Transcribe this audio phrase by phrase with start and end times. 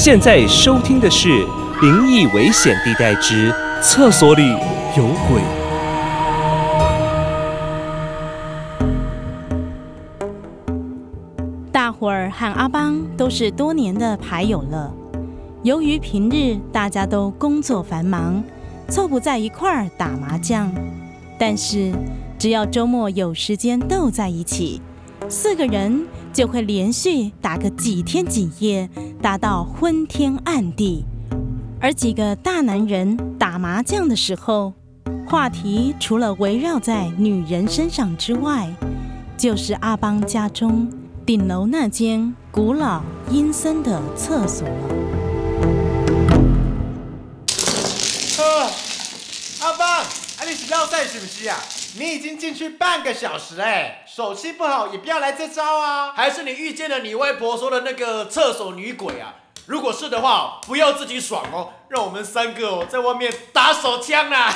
[0.00, 1.28] 现在收听的是
[1.82, 3.52] 《灵异危险地带之
[3.82, 4.50] 厕所里
[4.96, 5.42] 有鬼》。
[11.72, 14.94] 大伙儿和阿邦都是多年的牌友了。
[15.64, 18.40] 由于平日大家都工作繁忙，
[18.88, 20.72] 凑不在一块儿打麻将，
[21.36, 21.92] 但是
[22.38, 24.80] 只要周末有时间斗在一起，
[25.28, 28.88] 四个人就会连续打个几天几夜，
[29.20, 31.04] 打到昏天暗地。
[31.80, 34.72] 而几个大男人打麻将的时候，
[35.26, 38.68] 话题除了围绕在女人身上之外，
[39.36, 40.90] 就是阿邦家中
[41.24, 44.74] 顶楼那间古老阴森的厕所了。
[48.38, 48.70] 呃，
[49.60, 51.58] 阿邦，啊你是绕赛是不是啊？
[51.96, 56.12] 你已经进去半个小时哎，手气不好也不要来这招啊！
[56.12, 59.34] 还是你遇见了你外婆说的那个厕所女鬼啊？
[59.66, 64.52] 如果是的话，不要自己爽哦，让我们三个哦在外面打手枪啦！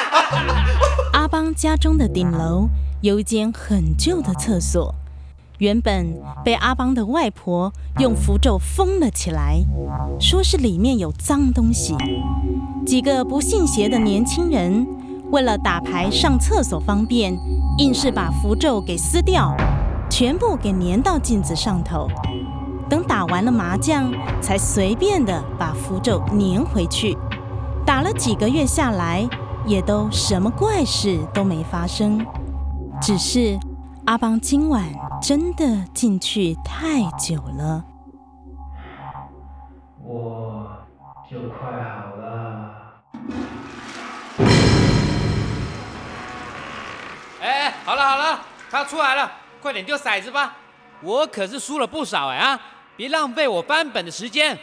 [1.14, 2.68] 阿邦家中的顶楼
[3.00, 4.94] 有一间很旧的厕所，
[5.58, 6.14] 原本
[6.44, 9.62] 被阿邦的外婆用符咒封了起来，
[10.20, 11.96] 说是里面有脏东西。
[12.86, 14.86] 几个不信邪的年轻人
[15.30, 17.36] 为了打牌上厕所方便，
[17.78, 19.54] 硬是把符咒给撕掉，
[20.08, 22.08] 全部给粘到镜子上头。
[22.88, 27.16] 等打完了麻将，才随便的把符咒粘回去。
[27.84, 29.28] 打了几个月下来，
[29.66, 32.24] 也都什么怪事都没发生。
[33.00, 33.58] 只是
[34.04, 34.84] 阿邦今晚
[35.20, 37.84] 真的进去太久了。
[40.04, 40.66] 我
[41.28, 42.70] 就快好了。
[47.84, 48.40] 好了好了，
[48.70, 49.30] 他出来了，
[49.60, 50.56] 快点丢骰子吧！
[51.02, 52.58] 我可是输了不少哎啊！
[52.96, 54.58] 别浪费我翻本的时间。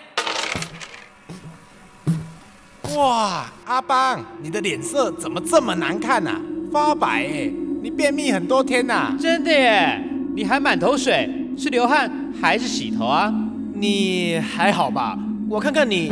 [2.96, 6.42] 哇，阿邦，你的脸色怎么这么难看呐、
[6.74, 7.52] 发白哎，
[7.84, 10.04] 你便秘很多天呐、真的耶，
[10.36, 12.12] 你还满头水，是流汗
[12.42, 13.32] 还是洗头啊？
[13.76, 15.16] 你还好吧？
[15.48, 16.12] 我看看你，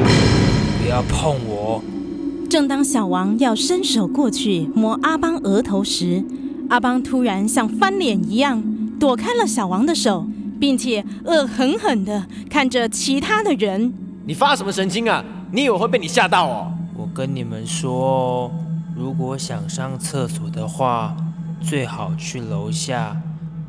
[0.84, 1.82] 不要碰我！
[2.48, 6.24] 正当小王要伸手过去摸阿邦额头时，
[6.70, 8.64] 阿邦突然像翻脸一样
[9.00, 10.26] 躲开了小王的手，
[10.60, 13.92] 并且恶狠狠地看着其他的人。
[14.26, 15.24] 你发什么神经啊？
[15.52, 16.72] 你以为会被你吓到哦？
[16.96, 18.52] 我跟你们说哦，
[18.96, 21.18] 如果想上厕所的话，
[21.60, 23.18] 最好去楼下，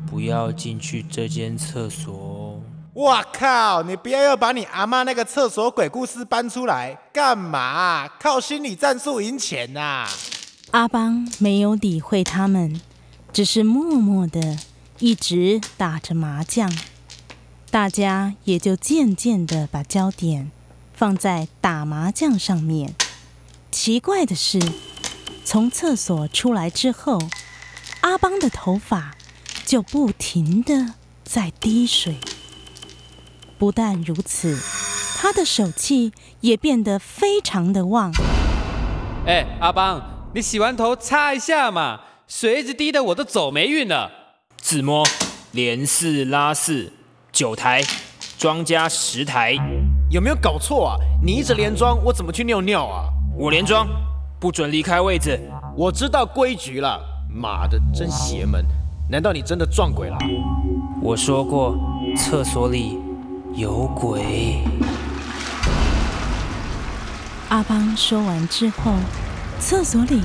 [0.07, 2.59] 不要进去这间厕所哦。
[2.95, 3.81] 哇靠！
[3.81, 8.07] 你不要又把你阿妈那个厕所鬼故事搬出来，干嘛？
[8.19, 10.05] 靠心理战术赢钱呐、
[10.71, 12.79] 阿邦没有理会他们，
[13.33, 14.57] 只是默默的
[14.99, 16.71] 一直打着麻将。
[17.69, 20.51] 大家也就渐渐的把焦点
[20.93, 22.93] 放在打麻将上面。
[23.71, 24.59] 奇怪的是，
[25.45, 27.17] 从厕所出来之后，
[28.01, 29.15] 阿邦的头发
[29.65, 32.17] 就不停的在滴水。
[33.57, 34.59] 不但如此，
[35.19, 36.11] 他的手气
[36.41, 38.11] 也变得非常的旺。
[39.25, 40.01] 哎，阿邦，
[40.33, 42.01] 你洗完头擦一下嘛，
[42.33, 44.09] 水一直滴的我都走霉运了。
[44.55, 45.05] 自摸，
[45.51, 46.93] 连四拉四，
[47.29, 47.83] 九台，
[48.37, 49.53] 庄家十台，
[50.09, 50.95] 有没有搞错啊？
[51.21, 53.09] 你一直连庄，我怎么去尿尿啊？
[53.37, 53.85] 我连庄，
[54.39, 55.37] 不准离开位置。
[55.75, 57.01] 我知道规矩了。
[57.29, 58.65] 妈的，真邪门！
[59.09, 60.17] 难道你真的撞鬼了？
[61.01, 61.77] 我说过，
[62.15, 62.97] 厕所里
[63.55, 64.63] 有鬼。
[67.49, 68.93] 阿邦说完之后，
[69.59, 70.21] 厕所里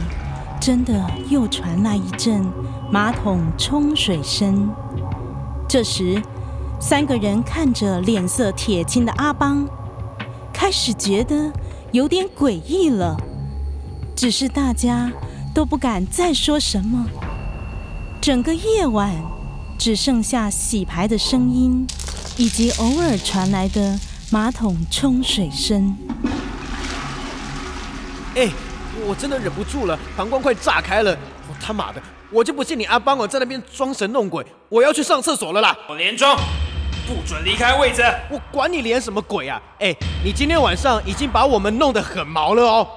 [0.60, 2.44] 真的又传来一阵
[2.90, 4.70] 马桶冲水声。
[5.68, 6.22] 这时，
[6.80, 9.68] 三个人看着脸色铁青的阿邦，
[10.52, 11.52] 开始觉得
[11.92, 13.16] 有点诡异了。
[14.14, 15.12] 只是大家
[15.54, 17.06] 都不敢再说什么。
[18.20, 19.14] 整个夜晚
[19.78, 21.86] 只剩下洗牌的声音，
[22.36, 23.98] 以及偶尔传来的
[24.30, 25.96] 马桶冲水声。
[28.34, 28.50] 哎，
[29.06, 31.16] 我真的忍不住了，膀胱快炸开了！
[31.48, 34.44] 我他妈的，我就不信你阿邦我在那边装神弄鬼！
[34.68, 35.76] 我要去上厕所了啦！
[35.88, 36.36] 我连装，
[37.06, 38.02] 不准离开位置！
[38.28, 39.62] 我管你连什么鬼啊！
[39.78, 39.94] 哎，
[40.24, 42.88] 你今天晚上已经把我们弄得很毛了哦！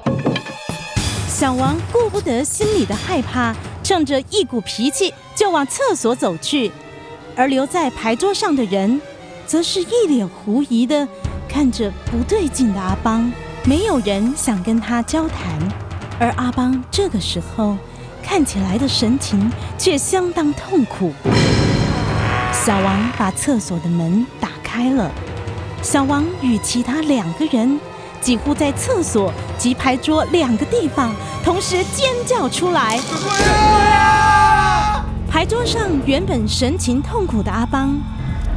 [1.28, 6.72] 小王顾不得心里的害怕，趁着一股脾气就往厕所走去，
[7.36, 9.00] 而留在牌桌上的人，
[9.46, 11.08] 则是一脸狐疑的
[11.48, 13.32] 看着不对劲的阿邦。
[13.64, 15.60] 没有人想跟他交谈，
[16.20, 17.78] 而阿邦这个时候
[18.22, 21.14] 看起来的神情却相当痛苦。
[22.52, 25.10] 小王把厕所的门打开了，
[25.82, 27.80] 小王与其他两个人
[28.20, 33.00] 几乎在厕所及牌桌两个地方同时尖叫出来。
[35.30, 37.98] 牌桌上原本神情痛苦的阿邦，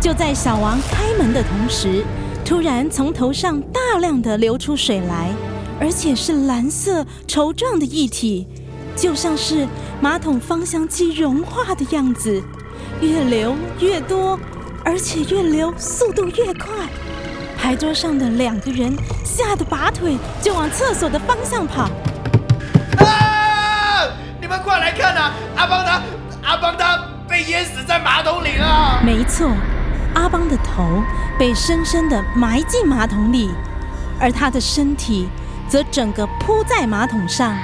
[0.01, 2.05] 就在小王开门的同时。
[2.45, 5.31] 突然，从头上大量的流出水来，
[5.81, 8.47] 而且是蓝色稠状的液体，
[8.95, 9.67] 就像是
[10.01, 12.43] 马桶芳香剂融化的样子，
[13.01, 14.39] 越流越多，
[14.85, 16.71] 而且越流速度越快。
[17.59, 18.93] 牌桌上的两个人
[19.25, 21.91] 吓得拔腿就往厕所的方向跑。
[22.99, 24.09] 啊！
[24.41, 25.33] 你们快来看啊！
[25.57, 26.03] 阿邦他，
[26.43, 29.01] 阿邦他被淹死在马桶里了。
[29.05, 29.51] 没错，
[30.15, 31.03] 阿邦的头。
[31.39, 33.51] 被深深的埋进马桶里，
[34.21, 35.29] 而他的身体
[35.73, 37.57] 则整个铺在马桶上，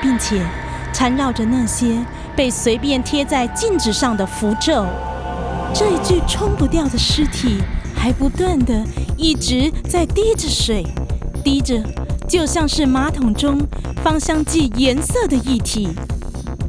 [0.00, 0.42] 并且
[0.90, 2.02] 缠绕着那些
[2.34, 4.86] 被随便贴在镜子上的符咒。
[5.74, 7.58] 这一具冲不掉的尸体
[7.94, 8.82] 还不断的
[9.18, 10.82] 一直在滴着水，
[11.44, 11.78] 滴着
[12.26, 13.60] 就像是马桶中
[14.02, 15.90] 芳香剂颜色的液体。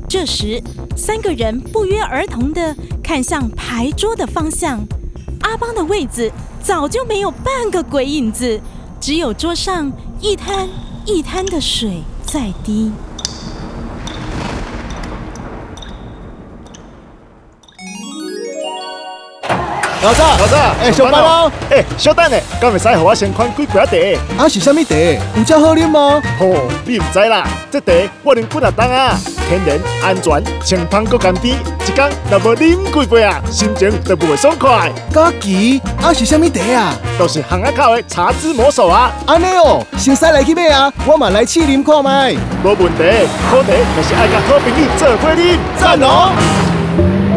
[0.10, 0.62] 这时，
[0.98, 4.86] 三个人不约而同的看向牌桌的方向。
[5.44, 6.30] 阿邦的位子
[6.62, 8.60] 早就没有半个鬼影子，
[9.00, 10.68] 只有桌上一滩
[11.06, 12.92] 一滩的水在滴。
[20.04, 21.52] 老早，老早，哎，上班喽！
[21.72, 24.44] 哎，小等下，敢会使和我先款几杯茶？
[24.44, 24.96] 啊，是啥物茶？
[25.36, 26.22] 有遮好啉吗？
[26.40, 27.92] 哦，你唔知啦，这茶
[28.22, 29.18] 我啉几啊档啊，
[29.50, 34.92] 天然、安全、清芳又甘甜，一工若无啉几杯啊，心情都不会爽快。
[35.12, 36.96] 枸杞，啊是啥物茶啊？
[37.18, 39.12] 都是巷仔口的茶之魔手啊！
[39.26, 42.34] 安尼哦，先使来去买啊，我嘛来试啉看卖。
[42.64, 46.77] 无问题，好茶就是爱甲好朋友做伙啉，赞哦！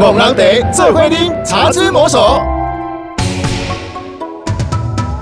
[0.00, 2.41] 五人茶做伙啉，茶之魔手。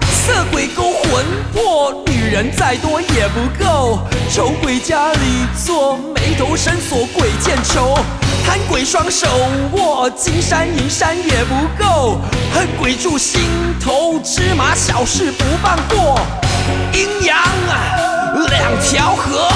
[0.09, 3.99] 色鬼勾魂魄女人再多也不够，
[4.31, 5.19] 丑鬼家里
[5.67, 7.99] 坐，眉头深锁鬼见愁。
[8.47, 9.27] 贪鬼双手
[9.73, 12.21] 握，金山银山也不够，
[12.55, 13.41] 恨鬼住心
[13.85, 16.21] 头，芝麻小事不放过。
[16.93, 17.37] 阴阳
[18.49, 19.49] 两条河，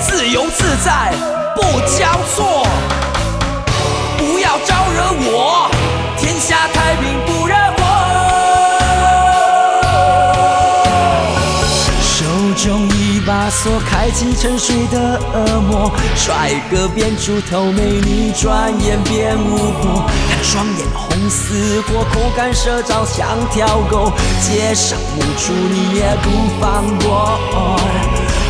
[0.00, 1.12] 自由自在
[1.56, 2.64] 不交错，
[14.02, 20.10] 开启沉睡的恶魔，帅哥变猪头，美女转眼变巫婆。
[20.28, 26.30] 他双眼红似火，口干舌燥像条狗，街上无处你也不
[26.60, 27.38] 放过。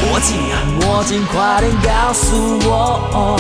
[0.04, 0.56] 我紧啊
[0.87, 3.38] 我紧，快点告诉我，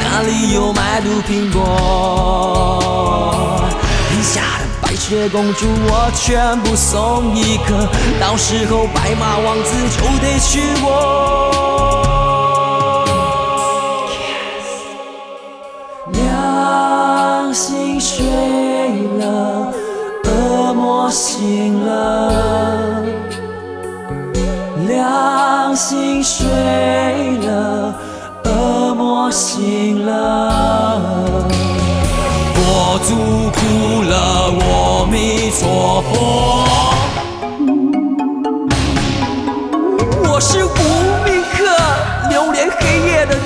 [0.00, 1.58] 哪里有卖毒苹果？
[4.96, 7.86] 白雪公主，我全部送一个，
[8.18, 10.88] 到时候白马王子就得娶我。
[16.12, 18.24] 良心睡
[19.18, 19.70] 了，
[20.24, 23.04] 恶魔醒了。
[24.88, 26.46] 良心睡
[27.46, 27.94] 了，
[28.44, 31.44] 恶魔醒了。
[32.54, 33.45] 佛祖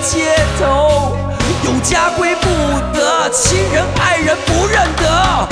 [0.02, 1.14] 街头，
[1.64, 2.48] 有家归不
[2.92, 5.48] 得，亲人爱人不认得，